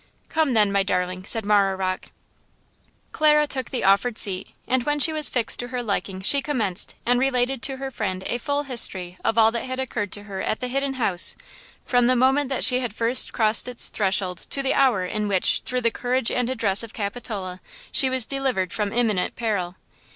"Come, 0.29 0.55
then, 0.55 0.71
my 0.71 0.81
darling!" 0.81 1.25
said 1.25 1.45
Marah 1.45 1.75
Rocke. 1.75 2.07
Clara 3.11 3.45
took 3.45 3.69
the 3.69 3.83
offered 3.83 4.17
seat, 4.17 4.47
and 4.67 4.81
when 4.81 4.99
she 4.99 5.13
was 5.13 5.29
fixed 5.29 5.59
to 5.59 5.67
her 5.67 5.83
liking 5.83 6.21
she 6.23 6.41
commenced 6.41 6.95
and 7.05 7.19
related 7.19 7.61
to 7.61 7.77
her 7.77 7.91
friend 7.91 8.23
a 8.25 8.39
full 8.39 8.63
history 8.63 9.19
of 9.23 9.37
all 9.37 9.51
that 9.51 9.65
had 9.65 9.79
occurred 9.79 10.11
to 10.13 10.23
her 10.23 10.41
at 10.41 10.59
the 10.59 10.69
Hidden 10.69 10.95
House 10.95 11.35
from 11.85 12.07
the 12.07 12.15
moment 12.15 12.49
that 12.49 12.63
she 12.63 12.79
had 12.79 12.95
first 12.95 13.31
crossed 13.31 13.67
its 13.67 13.89
threshold 13.89 14.39
to 14.49 14.63
the 14.63 14.73
hour 14.73 15.05
in 15.05 15.27
which, 15.27 15.61
through 15.63 15.81
the 15.81 15.91
courage 15.91 16.31
and 16.31 16.49
address 16.49 16.81
of 16.81 16.93
Capitola, 16.93 17.61
she 17.91 18.09
was 18.09 18.25
delivered 18.25 18.73
from 18.73 18.91
imminent 18.91 19.35
peril. 19.35 19.75